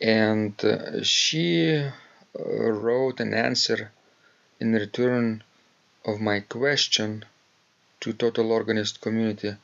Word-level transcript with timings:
and 0.00 0.64
uh, 0.64 1.02
she 1.02 1.76
uh, 1.76 1.92
wrote 2.38 3.20
an 3.20 3.32
answer 3.32 3.92
in 4.60 4.72
return 4.72 5.42
of 6.04 6.20
my 6.20 6.40
question 6.40 7.24
to 8.00 8.12
Total 8.12 8.50
Organist 8.52 9.00
community. 9.00 9.56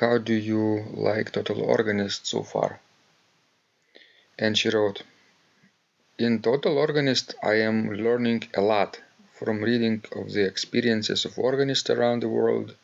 How 0.00 0.18
do 0.18 0.34
you 0.34 0.84
like 0.92 1.32
Total 1.32 1.60
Organist 1.62 2.26
so 2.26 2.42
far? 2.42 2.80
And 4.38 4.58
she 4.58 4.70
wrote, 4.70 5.02
in 6.18 6.42
Total 6.42 6.76
Organist, 6.78 7.34
I 7.42 7.54
am 7.54 7.90
learning 7.92 8.44
a 8.54 8.60
lot 8.60 9.00
from 9.32 9.62
reading 9.62 10.04
of 10.12 10.32
the 10.32 10.44
experiences 10.46 11.24
of 11.24 11.38
organists 11.38 11.90
around 11.90 12.20
the 12.20 12.28
world. 12.28 12.74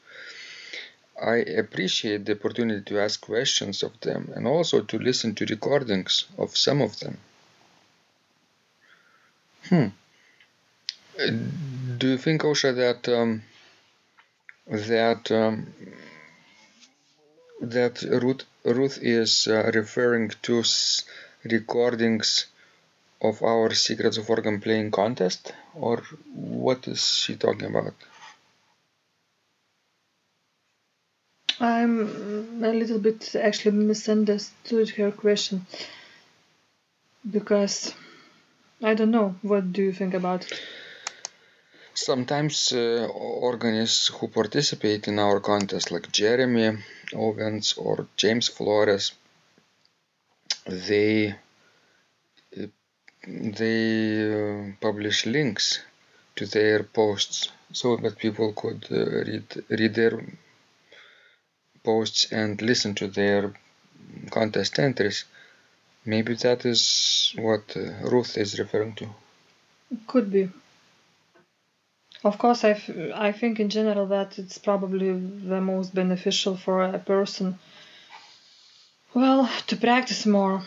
I 1.21 1.37
appreciate 1.37 2.25
the 2.25 2.33
opportunity 2.33 2.83
to 2.87 3.01
ask 3.01 3.21
questions 3.21 3.83
of 3.83 3.99
them 4.01 4.33
and 4.35 4.47
also 4.47 4.81
to 4.81 4.99
listen 4.99 5.35
to 5.35 5.45
recordings 5.47 6.25
of 6.39 6.57
some 6.57 6.81
of 6.81 6.99
them. 7.01 7.19
Hmm. 9.69 9.89
Do 11.99 12.09
you 12.09 12.17
think, 12.19 12.43
Aušra, 12.43 12.75
that 12.77 13.09
um, 13.13 13.43
that 14.67 15.31
um, 15.31 15.67
that 17.61 18.01
Ruth 18.03 18.45
Ruth 18.65 18.99
is 19.03 19.47
uh, 19.47 19.71
referring 19.75 20.31
to 20.43 20.63
recordings 21.45 22.47
of 23.21 23.43
our 23.43 23.75
Secrets 23.75 24.17
of 24.17 24.31
Organ 24.31 24.61
Playing 24.61 24.91
contest, 24.91 25.53
or 25.75 26.03
what 26.33 26.89
is 26.89 27.07
she 27.07 27.37
talking 27.37 27.69
about? 27.69 27.95
I'm 31.61 32.65
a 32.65 32.73
little 32.73 32.99
bit 32.99 33.35
actually 33.37 33.73
misunderstood 33.73 34.89
her 34.91 35.13
question 35.13 35.67
because 37.31 37.95
I 38.83 38.95
don't 38.95 39.11
know. 39.11 39.37
What 39.43 39.73
do 39.73 39.83
you 39.83 39.93
think 39.93 40.15
about 40.15 40.51
it? 40.51 40.61
Sometimes 41.95 42.73
uh, 42.73 43.07
organists 43.09 44.09
who 44.09 44.29
participate 44.29 45.07
in 45.07 45.19
our 45.19 45.39
contest, 45.41 45.91
like 45.91 46.11
Jeremy 46.11 46.79
Owens 47.13 47.75
or 47.75 48.07
James 48.17 48.49
Flores, 48.49 49.13
they 50.67 51.37
they 53.27 53.81
uh, 54.33 54.73
publish 54.81 55.27
links 55.27 55.81
to 56.37 56.47
their 56.47 56.83
posts 56.83 57.51
so 57.73 57.97
that 57.97 58.19
people 58.19 58.53
could 58.53 58.87
uh, 58.91 59.05
read 59.29 59.47
read 59.69 59.95
their 59.95 60.15
posts 61.83 62.33
and 62.33 62.61
listen 62.63 62.95
to 62.97 63.07
their 63.09 63.55
contest 64.31 64.79
entries. 64.79 65.25
Maybe 66.05 66.35
that 66.35 66.65
is 66.65 67.35
what 67.37 67.77
uh, 67.77 68.09
Ruth 68.09 68.37
is 68.37 68.59
referring 68.59 68.95
to. 68.95 69.09
Could 70.07 70.31
be. 70.31 70.49
Of 72.23 72.37
course, 72.39 72.65
I, 72.65 72.81
I 73.15 73.33
think 73.33 73.61
in 73.61 73.71
general 73.71 74.07
that 74.07 74.39
it's 74.39 74.59
probably 74.59 75.11
the 75.13 75.61
most 75.61 75.95
beneficial 75.95 76.57
for 76.57 76.83
a 76.83 76.99
person, 76.99 77.59
well, 79.15 79.51
to 79.69 79.77
practice 79.77 80.27
more 80.27 80.63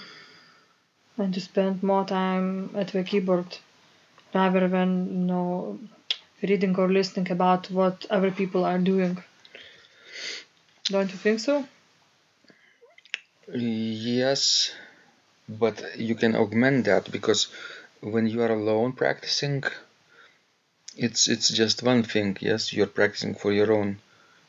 and 1.17 1.33
to 1.33 1.41
spend 1.41 1.83
more 1.83 2.05
time 2.05 2.71
at 2.75 2.87
the 2.87 3.03
keyboard 3.03 3.57
rather 4.33 4.67
than, 4.67 5.07
you 5.07 5.25
know, 5.27 5.79
reading 6.41 6.75
or 6.75 6.91
listening 6.91 7.31
about 7.31 7.69
what 7.69 8.05
other 8.09 8.31
people 8.31 8.65
are 8.65 8.79
doing. 8.79 9.23
Don't 10.85 11.11
you 11.11 11.17
think 11.17 11.39
so? 11.41 11.67
Yes, 13.55 14.73
but 15.49 15.97
you 15.99 16.15
can 16.15 16.35
augment 16.35 16.85
that 16.85 17.11
because 17.11 17.47
when 18.01 18.27
you 18.27 18.41
are 18.43 18.51
alone 18.51 18.93
practicing, 18.93 19.63
it's 20.97 21.27
it's 21.27 21.49
just 21.49 21.83
one 21.83 22.01
thing. 22.01 22.35
Yes, 22.39 22.73
you're 22.73 22.95
practicing 22.99 23.35
for 23.35 23.51
your 23.53 23.71
own 23.71 23.99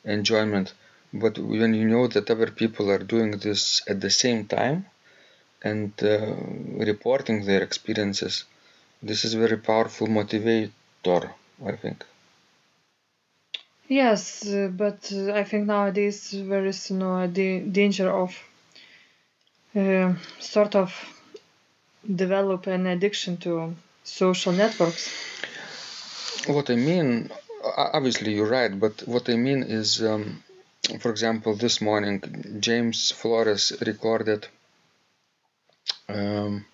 enjoyment. 0.05 0.73
But 1.13 1.39
when 1.39 1.75
you 1.75 1.87
know 1.89 2.07
that 2.09 2.31
other 2.31 2.51
people 2.51 2.91
are 2.91 2.99
doing 3.15 3.33
this 3.33 3.83
at 3.89 4.01
the 4.01 4.11
same 4.11 4.47
time 4.47 4.87
and 5.63 5.93
uh, 6.03 6.37
reporting 6.93 7.45
their 7.47 7.63
experiences, 7.63 8.45
this 9.03 9.25
is 9.25 9.35
very 9.35 9.59
powerful 9.59 10.09
motivator, 10.09 11.33
I 11.67 11.77
think. 11.77 12.05
Yes, 13.89 14.47
uh, 14.47 14.69
but 14.73 15.13
uh, 15.13 15.33
I 15.33 15.45
think 15.45 15.67
nowadays 15.67 16.31
there 16.33 16.65
is 16.65 16.91
no 16.91 17.27
da- 17.27 17.61
danger 17.61 18.11
of 18.11 18.35
uh, 19.77 20.15
sort 20.41 20.75
of 20.75 20.93
develop 22.05 22.67
an 22.67 22.87
addiction 22.87 23.37
to 23.39 23.75
social 24.03 24.53
networks. 24.53 25.11
What 26.47 26.71
I 26.71 26.77
mean, 26.77 27.31
obviously 27.77 28.35
you're 28.35 28.49
right, 28.49 28.79
but 28.79 29.03
what 29.07 29.29
I 29.29 29.37
mean 29.37 29.63
is, 29.63 30.03
um, 30.03 30.43
for 31.01 31.11
example, 31.11 31.55
this 31.55 31.81
morning 31.81 32.23
James 32.61 33.11
Flores 33.11 33.73
recorded 33.87 34.47
um, 36.09 36.65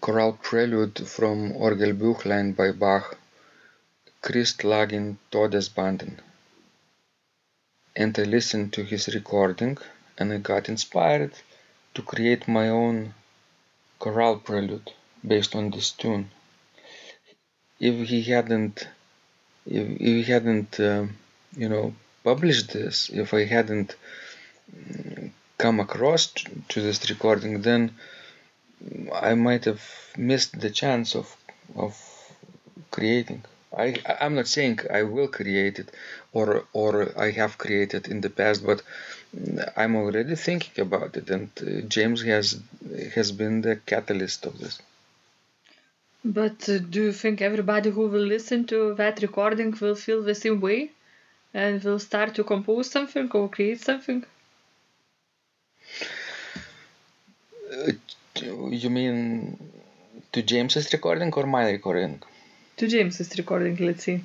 chorale 0.00 0.38
prelude 0.42 1.08
from 1.08 1.52
Orgelbüchlein 1.52 2.56
by 2.56 2.72
Bach, 2.72 3.16
Christ 4.26 4.64
lag 4.64 4.92
in 4.92 5.18
Todesbanden. 5.30 6.18
And 7.94 8.18
I 8.18 8.24
listened 8.24 8.72
to 8.72 8.82
his 8.82 9.06
recording 9.14 9.78
and 10.18 10.32
I 10.32 10.38
got 10.38 10.68
inspired 10.68 11.32
to 11.94 12.02
create 12.02 12.48
my 12.48 12.68
own 12.68 13.14
chorale 14.00 14.38
prelude 14.38 14.90
based 15.24 15.54
on 15.54 15.70
this 15.70 15.92
tune 15.92 16.30
if 17.78 18.08
he 18.08 18.22
hadn't 18.22 18.88
if, 19.64 19.86
if 19.90 19.98
he 20.00 20.22
hadn't 20.24 20.80
um, 20.80 21.16
you 21.56 21.68
know 21.68 21.94
published 22.24 22.72
this 22.72 23.10
if 23.10 23.32
i 23.32 23.44
hadn't 23.44 23.94
mm, 24.74 25.30
come 25.58 25.78
across 25.80 26.26
to 26.68 26.80
this 26.80 27.08
recording 27.10 27.62
then 27.62 27.82
i 29.12 29.34
might 29.34 29.64
have 29.64 29.82
missed 30.16 30.60
the 30.60 30.70
chance 30.70 31.14
of 31.14 31.36
of 31.76 31.92
creating 32.90 33.42
I, 33.76 33.94
I'm 34.20 34.34
not 34.34 34.48
saying 34.48 34.80
I 34.90 35.02
will 35.02 35.28
create 35.28 35.78
it 35.78 35.90
or 36.32 36.64
or 36.72 37.12
I 37.18 37.30
have 37.32 37.58
created 37.58 38.08
in 38.08 38.20
the 38.22 38.30
past, 38.30 38.64
but 38.64 38.82
I'm 39.76 39.96
already 39.96 40.34
thinking 40.34 40.82
about 40.82 41.16
it, 41.16 41.28
and 41.30 41.50
uh, 41.60 41.82
James 41.86 42.22
has 42.22 42.58
has 43.14 43.32
been 43.32 43.60
the 43.60 43.76
catalyst 43.76 44.46
of 44.46 44.58
this. 44.58 44.80
But 46.24 46.68
uh, 46.68 46.78
do 46.78 47.04
you 47.04 47.12
think 47.12 47.40
everybody 47.40 47.90
who 47.90 48.08
will 48.08 48.26
listen 48.36 48.66
to 48.66 48.94
that 48.94 49.22
recording 49.22 49.76
will 49.80 49.94
feel 49.94 50.22
the 50.22 50.34
same 50.34 50.60
way 50.60 50.90
and 51.54 51.82
will 51.84 51.98
start 51.98 52.34
to 52.36 52.44
compose 52.44 52.90
something 52.90 53.30
or 53.32 53.48
create 53.48 53.80
something? 53.80 54.24
Uh, 57.72 57.92
you 58.70 58.90
mean 58.90 59.58
to 60.32 60.42
James's 60.42 60.92
recording 60.92 61.32
or 61.34 61.46
my 61.46 61.70
recording? 61.70 62.22
To 62.76 62.86
James's 62.86 63.36
recording, 63.38 63.76
let's 63.76 64.04
see. 64.04 64.22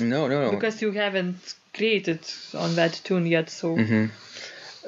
No, 0.00 0.26
no, 0.26 0.44
no. 0.44 0.50
Because 0.50 0.82
you 0.82 0.90
haven't 0.92 1.54
created 1.72 2.20
on 2.54 2.74
that 2.74 2.92
tune 3.04 3.26
yet, 3.26 3.48
so. 3.50 3.76
Mhm. 3.76 4.10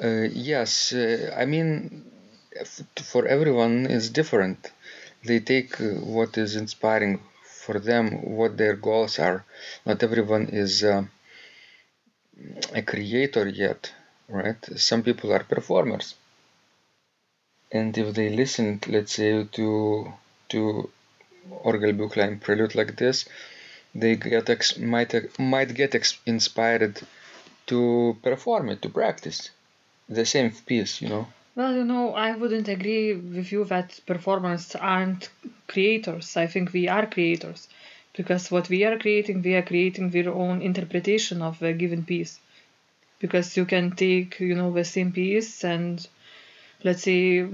Uh, 0.03 0.27
yes, 0.51 0.93
uh, 0.93 1.33
I 1.41 1.45
mean, 1.45 2.03
for 3.11 3.25
everyone 3.27 3.85
is 3.85 4.09
different. 4.09 4.71
They 5.23 5.39
take 5.39 5.79
uh, 5.81 5.85
what 6.17 6.37
is 6.37 6.55
inspiring 6.55 7.19
for 7.63 7.79
them, 7.79 8.05
what 8.37 8.57
their 8.57 8.75
goals 8.75 9.19
are. 9.19 9.45
Not 9.85 10.03
everyone 10.03 10.47
is 10.49 10.83
uh, 10.83 11.05
a 12.73 12.81
creator 12.81 13.47
yet, 13.47 13.91
right? 14.27 14.61
Some 14.77 15.01
people 15.03 15.31
are 15.33 15.43
performers, 15.55 16.15
and 17.71 17.97
if 17.97 18.13
they 18.13 18.29
listen, 18.29 18.81
let's 18.87 19.13
say, 19.13 19.31
to 19.57 20.13
to 20.49 20.89
Orgelbüchlein 21.63 22.39
prelude 22.39 22.75
like 22.75 22.95
this, 22.97 23.27
they 23.93 24.15
get 24.15 24.49
ex- 24.49 24.77
might 24.77 25.13
might 25.39 25.73
get 25.73 25.95
ex- 25.95 26.19
inspired 26.25 27.01
to 27.67 28.17
perform 28.21 28.69
it, 28.69 28.81
to 28.81 28.89
practice 28.89 29.51
the 30.09 30.25
same 30.25 30.51
piece, 30.65 31.01
you 31.01 31.09
know. 31.09 31.27
Well, 31.55 31.75
you 31.75 31.83
know, 31.83 32.13
I 32.13 32.35
wouldn't 32.35 32.67
agree 32.67 33.13
with 33.13 33.51
you 33.51 33.65
that 33.65 33.99
performers 34.05 34.75
aren't 34.75 35.29
creators. 35.67 36.37
I 36.37 36.47
think 36.47 36.71
we 36.71 36.87
are 36.87 37.07
creators. 37.07 37.67
Because 38.15 38.51
what 38.51 38.69
we 38.69 38.83
are 38.83 38.97
creating, 38.97 39.41
we 39.41 39.55
are 39.55 39.61
creating 39.61 40.15
our 40.15 40.33
own 40.33 40.61
interpretation 40.61 41.41
of 41.41 41.61
a 41.61 41.73
given 41.73 42.03
piece. 42.03 42.39
Because 43.19 43.57
you 43.57 43.65
can 43.65 43.95
take, 43.95 44.39
you 44.39 44.55
know, 44.55 44.71
the 44.71 44.85
same 44.85 45.11
piece 45.11 45.63
and 45.63 46.07
let's 46.83 47.03
say 47.03 47.45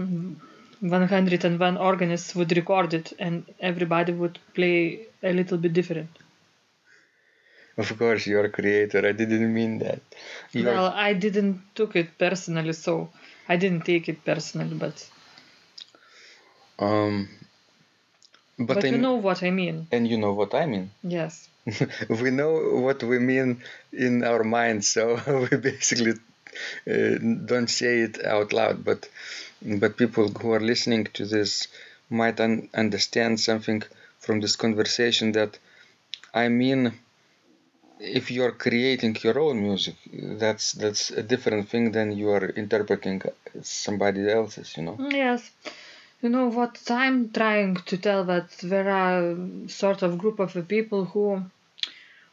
101 0.84 1.78
organists 1.78 2.36
would 2.36 2.56
record 2.56 2.94
it 2.94 3.14
and 3.18 3.46
everybody 3.60 4.12
would 4.12 4.38
play 4.54 5.08
a 5.24 5.32
little 5.32 5.58
bit 5.58 5.72
different. 5.72 6.10
Of 7.78 7.98
course, 7.98 8.28
you're 8.28 8.46
a 8.46 8.50
creator. 8.50 9.00
I 9.00 9.14
didn't 9.14 9.54
mean 9.54 9.80
that. 9.80 10.02
You're, 10.52 10.66
Well, 10.66 10.88
I 10.88 11.14
didn't 11.14 11.62
took 11.74 11.96
it 11.96 12.18
personally, 12.18 12.74
so 12.74 13.10
I 13.50 13.56
didn't 13.56 13.86
take 13.86 14.10
it 14.10 14.24
personally, 14.26 14.76
but 14.76 15.10
um, 16.80 17.30
but, 18.60 18.76
but, 18.76 18.86
I 18.86 18.90
you 18.90 18.98
know 18.98 19.16
what 19.16 19.42
I 19.42 19.52
mean. 19.52 19.88
and 19.92 20.08
you 20.08 20.18
know 20.18 20.34
what 20.34 20.54
I 20.54 20.66
mean. 20.66 20.92
Yes. 21.02 21.50
we 22.10 22.30
know 22.30 22.54
what 22.82 23.02
we 23.04 23.20
mean 23.20 23.64
in 23.94 24.24
our 24.24 24.44
minds, 24.44 24.90
so 24.90 25.20
we 25.52 25.58
basically 25.58 26.14
uh, 26.88 27.18
don't 27.46 27.70
say 27.70 28.02
it 28.02 28.24
out 28.24 28.54
loud. 28.54 28.84
But 28.84 29.10
but 29.66 29.98
people 29.98 30.28
who 30.30 30.52
are 30.52 30.60
listening 30.60 31.06
to 31.14 31.26
this 31.26 31.68
might 32.10 32.40
un- 32.40 32.70
understand 32.74 33.40
something 33.40 33.82
from 34.20 34.40
this 34.42 34.56
conversation 34.56 35.32
that 35.34 35.58
I 36.34 36.48
mean. 36.50 36.94
If 38.00 38.32
you're 38.32 38.52
creating 38.52 39.16
your 39.24 39.40
own 39.40 39.62
music, 39.62 39.96
that's 40.12 40.74
that's 40.74 41.12
a 41.12 41.24
different 41.24 41.70
thing 41.70 41.92
than 41.92 42.18
you 42.18 42.32
are 42.32 42.50
interpreting 42.50 43.22
somebody 43.62 44.30
else's. 44.30 44.76
You 44.76 44.84
know. 44.84 44.98
Yes. 45.10 45.50
You 46.22 46.30
know 46.30 46.48
what 46.48 46.80
I'm 46.90 47.32
trying 47.32 47.76
to 47.76 47.98
tell 47.98 48.26
that 48.26 48.50
there 48.62 48.90
are 48.90 49.36
sort 49.68 50.02
of 50.02 50.18
group 50.18 50.40
of 50.40 50.68
people 50.68 51.06
who 51.06 51.44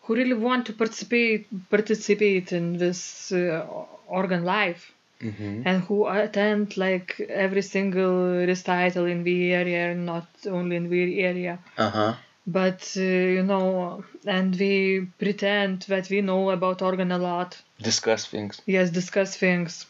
who 0.03 0.15
really 0.15 0.35
want 0.35 0.67
to 0.67 0.73
participate 0.73 1.47
participate 1.71 2.53
in 2.53 2.79
this 2.79 3.31
uh, 3.31 3.67
organ 4.09 4.45
life 4.45 4.93
hmm 5.21 5.63
and 5.65 5.83
who 5.85 6.07
attend 6.07 6.77
like 6.77 7.21
every 7.29 7.63
single 7.63 8.47
recital 8.47 9.05
in 9.05 9.23
the 9.25 9.53
area 9.53 9.95
not 9.95 10.27
only 10.47 10.77
in 10.77 10.89
the 10.89 11.21
area. 11.21 11.59
Uh 11.77 11.91
huh. 11.91 12.15
but 12.47 12.83
uh, 12.97 13.01
you 13.37 13.43
know 13.43 14.05
and 14.27 14.57
we 14.57 15.07
pretend 15.19 15.83
that 15.83 16.09
we 16.09 16.21
know 16.23 16.51
about 16.51 16.83
organ 16.83 17.13
a 17.13 17.19
lot. 17.19 17.61
Discuss 17.83 18.27
things. 18.27 18.61
yes 18.67 18.91
discuss 18.91 19.37
things. 19.37 19.87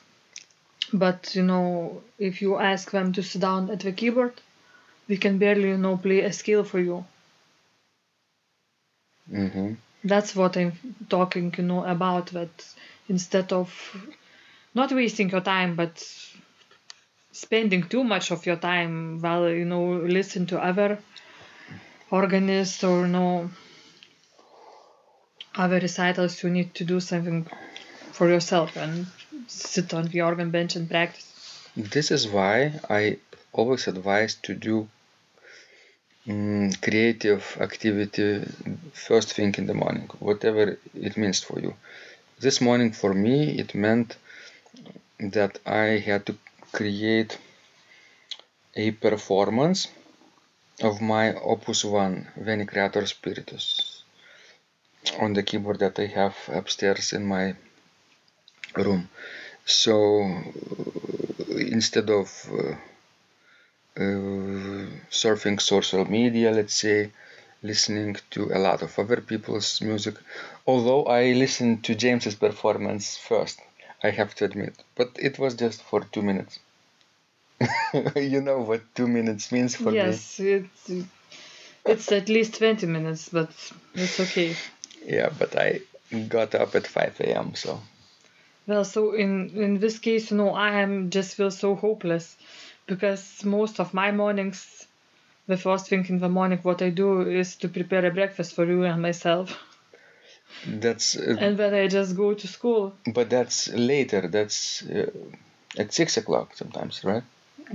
But 0.93 1.35
you 1.37 1.43
know 1.43 2.03
if 2.19 2.43
you 2.43 2.59
ask 2.59 2.91
them 2.91 3.12
to 3.12 3.23
sit 3.23 3.41
down 3.41 3.71
at 3.71 3.81
the 3.81 3.93
keyboard 3.93 4.35
we 5.09 5.17
can 5.17 5.38
barely 5.38 5.69
you 5.69 5.79
know 5.79 5.97
play 5.97 6.21
a 6.21 6.33
scale 6.33 6.65
for 6.65 6.81
you. 6.81 7.05
Hmm 9.31 9.75
that's 10.03 10.35
what 10.35 10.56
i'm 10.56 10.73
talking 11.09 11.55
you 11.59 11.65
know 11.65 11.85
about 11.85 12.26
that 12.29 12.75
instead 13.09 13.53
of 13.53 13.69
not 14.75 14.93
wasting 14.93 15.31
your 15.31 15.41
time 15.41 15.75
but 15.77 15.93
spending 17.33 17.83
too 17.83 18.05
much 18.05 18.31
of 18.31 18.47
your 18.47 18.57
time 18.57 19.21
while 19.21 19.49
you 19.49 19.65
know 19.65 19.85
listen 20.19 20.47
to 20.47 20.59
other 20.59 20.99
organists 22.11 22.83
or 22.85 23.03
you 23.03 23.09
know 23.09 23.51
other 25.57 25.79
recitals 25.81 26.43
you 26.43 26.51
need 26.51 26.75
to 26.75 26.85
do 26.85 27.01
something 27.01 27.47
for 28.13 28.29
yourself 28.29 28.77
and 28.77 29.07
sit 29.47 29.93
on 29.95 30.05
the 30.07 30.21
organ 30.23 30.51
bench 30.51 30.77
and 30.77 30.89
practice 30.89 31.27
This 31.77 32.11
is 32.11 32.29
why 32.29 32.81
I 32.89 33.19
always 33.53 33.87
advise 33.89 34.35
to 34.47 34.55
do 34.55 34.89
mm, 36.27 36.81
creative 36.87 37.43
activity 37.61 38.45
first 38.93 39.35
thing 39.35 39.55
in 39.59 39.67
the 39.67 39.75
morning, 39.75 40.09
whatever 40.19 40.79
it 41.09 41.17
means 41.17 41.41
for 41.41 41.61
you. 41.61 41.75
This 42.41 42.61
morning 42.61 42.91
for 42.93 43.13
me 43.15 43.59
it 43.63 43.75
meant 43.75 44.17
that 45.21 45.59
I 45.67 45.99
had 45.99 46.27
to 46.27 46.37
create 46.73 47.39
a 48.75 48.91
performance 48.93 49.89
of 50.83 51.01
my 51.01 51.35
Opus 51.35 51.85
1 51.85 52.29
Veni 52.37 52.65
Creator 52.65 53.07
Spiritus 53.07 54.03
on 55.21 55.35
the 55.35 55.43
keyboard 55.43 55.81
that 55.81 55.99
I 55.99 56.07
have 56.07 56.37
upstairs 56.49 57.13
in 57.13 57.27
my 57.27 57.55
room. 58.75 59.11
So 59.67 60.43
instead 61.51 62.09
of 62.11 62.29
uh, 62.51 62.77
uh, 63.97 64.87
surfing 65.11 65.61
social 65.61 66.05
media, 66.05 66.51
let's 66.51 66.75
say, 66.75 67.12
listening 67.62 68.17
to 68.31 68.50
a 68.55 68.59
lot 68.59 68.81
of 68.83 68.99
other 68.99 69.21
people's 69.21 69.83
music, 69.83 70.15
although 70.67 71.05
I 71.05 71.33
listened 71.33 71.85
to 71.85 71.95
James's 71.95 72.37
performance 72.37 73.17
first, 73.19 73.61
I 74.02 74.11
have 74.11 74.35
to 74.37 74.45
admit, 74.45 74.75
but 74.95 75.11
it 75.16 75.38
was 75.38 75.54
just 75.54 75.83
for 75.83 76.00
two 76.00 76.23
minutes. 76.23 76.59
you 78.16 78.40
know 78.40 78.61
what 78.61 78.83
two 78.95 79.07
minutes 79.07 79.52
means 79.52 79.75
for 79.76 79.90
me. 79.90 79.97
yes 79.97 80.40
it's 80.40 80.90
it's 81.85 82.11
at 82.12 82.28
least 82.28 82.57
20 82.59 82.87
minutes 82.87 83.28
but 83.28 83.50
it's 83.95 84.19
okay 84.21 84.54
Yeah, 85.04 85.30
but 85.38 85.57
I 85.57 85.80
got 86.28 86.54
up 86.54 86.75
at 86.75 86.87
5 86.87 87.21
a.m. 87.21 87.54
So 87.54 87.80
Well, 88.66 88.85
so 88.85 89.12
in 89.12 89.50
in 89.57 89.80
this 89.80 89.99
case, 89.99 90.30
you 90.30 90.37
know, 90.37 90.50
I 90.54 90.80
am 90.80 91.11
just 91.11 91.35
feel 91.37 91.50
so 91.50 91.75
hopeless 91.75 92.37
because 92.87 93.45
most 93.45 93.80
of 93.80 93.95
my 93.95 94.12
mornings, 94.12 94.87
the 95.47 95.57
first 95.57 95.88
thing 95.88 96.07
in 96.09 96.19
the 96.21 96.28
morning, 96.28 96.59
what 96.62 96.83
I 96.83 96.90
do 96.90 97.23
is 97.23 97.57
to 97.57 97.69
prepare 97.69 98.07
a 98.07 98.11
breakfast 98.11 98.54
for 98.54 98.64
you 98.64 98.85
and 98.85 99.02
myself, 99.02 99.57
that's, 100.66 101.16
uh, 101.16 101.37
and 101.38 101.57
then 101.59 101.75
I 101.75 101.88
just 101.88 102.16
go 102.16 102.35
to 102.35 102.47
school. 102.49 102.95
but 103.07 103.30
that's 103.30 103.69
later. 103.69 104.28
That's 104.28 104.83
uh, 104.83 105.11
at 105.78 105.92
six 105.92 106.16
o'clock 106.16 106.57
sometimes, 106.57 107.04
right? 107.04 107.23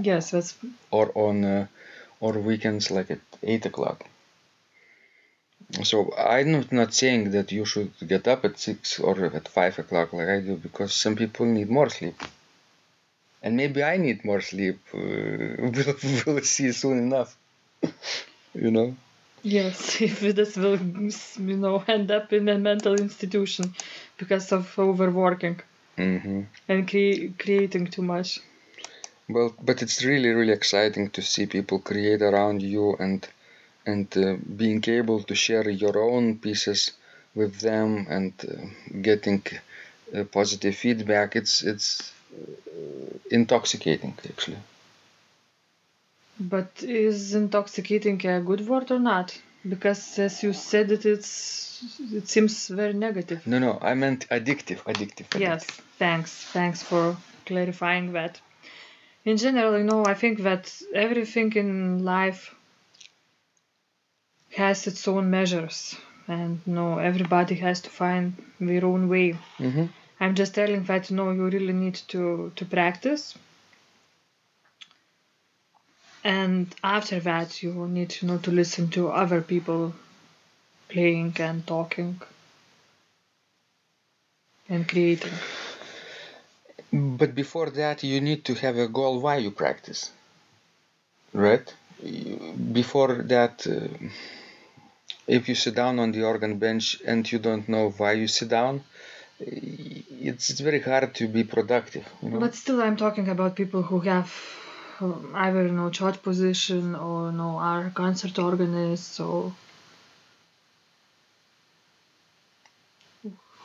Yes, 0.01 0.31
that's 0.31 0.55
or 0.91 1.11
on 1.15 1.45
uh, 1.45 1.67
or 2.19 2.33
weekends 2.33 2.91
like 2.91 3.11
at 3.11 3.19
8 3.43 3.65
o'clock 3.65 4.05
so 5.83 6.13
i'm 6.17 6.51
not, 6.51 6.71
not 6.71 6.93
saying 6.93 7.31
that 7.31 7.51
you 7.51 7.65
should 7.65 7.91
get 8.07 8.27
up 8.27 8.45
at 8.45 8.59
6 8.59 8.99
or 8.99 9.25
at 9.25 9.47
5 9.47 9.79
o'clock 9.79 10.13
like 10.13 10.29
i 10.29 10.39
do 10.39 10.55
because 10.55 10.93
some 10.93 11.15
people 11.15 11.45
need 11.45 11.69
more 11.69 11.89
sleep 11.89 12.19
and 13.43 13.55
maybe 13.55 13.83
i 13.83 13.97
need 13.97 14.23
more 14.23 14.41
sleep 14.41 14.79
uh, 14.93 14.97
we'll, 14.99 15.95
we'll 16.25 16.41
see 16.43 16.71
soon 16.71 16.97
enough 17.07 17.35
you 18.65 18.71
know 18.71 18.95
yes. 19.45 20.01
If 20.07 20.19
this 20.35 20.55
will, 20.57 20.77
you 20.79 21.57
know, 21.57 21.83
end 21.87 22.11
up 22.11 22.33
in 22.33 22.49
a 22.49 22.57
mental 22.57 22.95
institution 22.95 23.73
because 24.17 24.51
of 24.51 24.77
overworking 24.77 25.61
hmm 25.97 26.41
and 26.67 26.87
cre- 26.89 27.31
creating 27.43 27.87
too 27.87 28.01
much. 28.03 28.39
well 29.35 29.51
but 29.67 29.81
it's 29.83 30.03
really 30.11 30.29
really 30.39 30.53
exciting 30.61 31.05
to 31.15 31.21
see 31.31 31.45
people 31.57 31.79
create 31.91 32.21
around 32.21 32.61
you 32.61 32.85
and 33.05 33.27
and 33.91 34.07
uh, 34.17 34.35
being 34.63 34.83
able 34.99 35.21
to 35.29 35.35
share 35.45 35.69
your 35.83 35.95
own 36.11 36.25
pieces 36.45 36.81
with 37.39 37.53
them 37.67 37.89
and 38.17 38.33
uh, 38.51 38.65
getting 39.09 39.41
uh, 40.15 40.23
positive 40.39 40.75
feedback 40.83 41.35
it's 41.41 41.55
it's 41.71 41.87
uh, 42.77 43.13
intoxicating 43.39 44.13
actually 44.31 44.61
But 46.39 46.83
is 46.83 47.33
intoxicating 47.33 48.25
a 48.25 48.41
good 48.41 48.67
word 48.67 48.91
or 48.91 48.99
not? 48.99 49.39
Because 49.67 50.19
as 50.19 50.43
you 50.43 50.53
said 50.53 50.91
it, 50.91 51.05
it's 51.05 51.83
it 52.13 52.27
seems 52.27 52.67
very 52.67 52.93
negative. 52.93 53.45
No, 53.47 53.59
no, 53.59 53.79
I 53.81 53.93
meant 53.95 54.27
addictive, 54.29 54.79
addictive. 54.83 55.27
addictive. 55.29 55.39
Yes, 55.39 55.65
thanks. 55.97 56.31
Thanks 56.51 56.83
for 56.83 57.17
clarifying 57.45 58.13
that. 58.13 58.39
In 59.23 59.37
general, 59.37 59.77
you 59.77 59.83
know, 59.83 60.05
I 60.05 60.13
think 60.13 60.43
that 60.43 60.71
everything 60.93 61.53
in 61.53 62.03
life 62.03 62.53
has 64.55 64.87
its 64.87 65.07
own 65.07 65.29
measures, 65.29 65.95
and 66.27 66.61
you 66.65 66.73
know, 66.73 66.99
everybody 66.99 67.55
has 67.55 67.81
to 67.81 67.89
find 67.89 68.33
their 68.59 68.85
own 68.85 69.09
way. 69.09 69.37
Mm-hmm. 69.57 69.85
I'm 70.19 70.35
just 70.35 70.53
telling 70.53 70.83
that 70.83 71.09
you 71.09 71.15
know 71.15 71.31
you 71.31 71.45
really 71.49 71.73
need 71.73 71.95
to 72.09 72.51
to 72.55 72.65
practice, 72.65 73.35
and 76.25 76.73
after 76.83 77.19
that 77.19 77.61
you 77.61 77.71
need 77.87 78.17
you 78.19 78.27
know 78.27 78.39
to 78.39 78.51
listen 78.51 78.89
to 78.89 79.09
other 79.09 79.41
people 79.41 79.93
playing 80.89 81.33
and 81.39 81.65
talking 81.67 82.19
and 84.67 84.87
creating. 84.87 85.33
But 86.91 87.35
before 87.35 87.69
that, 87.71 88.03
you 88.03 88.19
need 88.21 88.45
to 88.45 88.55
have 88.55 88.77
a 88.77 88.87
goal 88.87 89.19
why 89.19 89.37
you 89.37 89.51
practice, 89.51 90.11
right? 91.33 91.67
Before 92.79 93.13
that, 93.33 93.67
uh, 93.67 94.07
if 95.27 95.47
you 95.49 95.55
sit 95.55 95.75
down 95.75 95.99
on 95.99 96.11
the 96.11 96.23
organ 96.23 96.57
bench 96.57 97.01
and 97.05 97.29
you 97.31 97.39
don't 97.39 97.67
know 97.69 97.89
why 97.97 98.13
you 98.13 98.27
sit 98.27 98.49
down, 98.49 98.83
it's, 99.39 100.49
it's 100.49 100.59
very 100.61 100.79
hard 100.79 101.13
to 101.15 101.27
be 101.27 101.43
productive. 101.43 102.07
You 102.23 102.29
know? 102.29 102.39
But 102.39 102.55
still, 102.55 102.81
I'm 102.81 102.97
talking 102.97 103.27
about 103.27 103.55
people 103.55 103.83
who 103.83 103.99
have 104.01 104.31
either 105.33 105.67
know 105.69 105.89
church 105.89 106.21
position 106.21 106.95
or 106.95 107.31
no 107.31 107.57
are 107.57 107.89
concert 107.89 108.37
organist, 108.39 109.19
or 109.19 109.53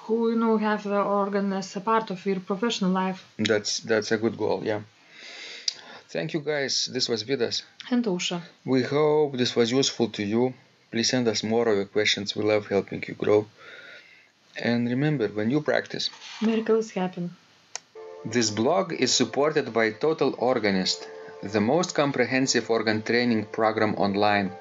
who 0.04 0.30
you 0.30 0.36
know 0.36 0.56
have 0.56 0.82
the 0.84 1.00
organ 1.00 1.52
as 1.52 1.76
a 1.76 1.80
part 1.80 2.10
of 2.10 2.24
your 2.26 2.40
professional 2.40 2.90
life. 2.90 3.24
That's 3.38 3.80
that's 3.80 4.10
a 4.12 4.18
good 4.18 4.36
goal. 4.36 4.62
Yeah. 4.64 4.82
Thank 6.08 6.34
you, 6.34 6.40
guys. 6.40 6.88
This 6.92 7.08
was 7.08 7.22
Vidas. 7.22 7.62
And 7.88 8.04
Aušra. 8.04 8.42
We 8.64 8.82
hope 8.82 9.36
this 9.36 9.54
was 9.54 9.70
useful 9.70 10.08
to 10.08 10.24
you. 10.24 10.54
Please 10.90 11.08
send 11.10 11.28
us 11.28 11.44
more 11.44 11.68
of 11.68 11.76
your 11.76 11.84
questions. 11.84 12.34
We 12.34 12.42
love 12.42 12.66
helping 12.66 13.04
you 13.06 13.14
grow. 13.14 13.46
And 14.56 14.88
remember, 14.88 15.28
when 15.28 15.50
you 15.50 15.60
practice, 15.60 16.10
Miracles 16.42 16.90
happen. 16.90 17.36
This 18.24 18.50
blog 18.50 18.92
is 18.92 19.14
supported 19.14 19.72
by 19.72 19.92
Total 19.92 20.34
Organist, 20.36 21.08
the 21.42 21.60
most 21.60 21.94
comprehensive 21.94 22.68
organ 22.68 23.02
training 23.02 23.46
program 23.46 23.94
online, 23.94 24.52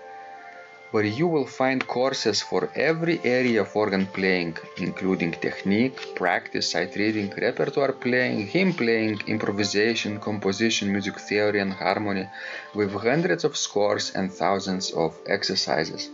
where 0.92 1.04
you 1.04 1.28
will 1.28 1.46
find 1.46 1.86
courses 1.86 2.42
for 2.42 2.72
every 2.74 3.20
area 3.24 3.62
of 3.62 3.76
organ 3.76 4.06
playing, 4.06 4.58
including 4.78 5.32
technique, 5.32 6.16
practice, 6.16 6.72
sight 6.72 6.96
reading, 6.96 7.30
repertoire 7.36 7.92
playing, 7.92 8.48
hymn 8.48 8.74
playing, 8.74 9.20
improvisation, 9.28 10.20
composition, 10.20 10.92
music 10.92 11.20
theory, 11.20 11.60
and 11.60 11.74
harmony, 11.74 12.28
with 12.74 12.94
hundreds 12.94 13.44
of 13.44 13.58
scores 13.58 14.12
and 14.16 14.32
thousands 14.32 14.92
of 14.92 15.16
exercises. 15.28 16.10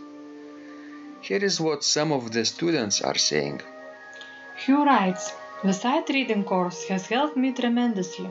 Here 1.20 1.44
is 1.44 1.60
what 1.60 1.84
some 1.84 2.12
of 2.12 2.32
the 2.32 2.44
students 2.44 3.00
are 3.00 3.18
saying. 3.18 3.62
Hugh 4.56 4.84
writes, 4.84 5.32
The 5.62 5.72
sight 5.72 6.08
reading 6.08 6.44
course 6.44 6.84
has 6.88 7.06
helped 7.06 7.36
me 7.36 7.52
tremendously. 7.52 8.30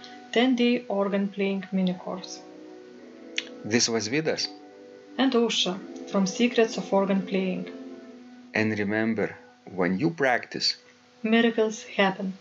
10-day 0.33 0.85
organ 0.87 1.27
playing 1.27 1.65
mini 1.71 1.93
course. 1.93 2.39
This 3.65 3.89
was 3.89 4.07
Vidas. 4.09 4.47
And 5.17 5.33
Aušra 5.33 5.77
from 6.09 6.25
Secrets 6.25 6.77
of 6.77 6.91
Organ 6.93 7.21
Playing. 7.21 7.69
And 8.53 8.77
remember, 8.77 9.35
when 9.65 9.99
you 9.99 10.09
practice, 10.09 10.77
Miracles 11.23 11.83
happen. 11.83 12.33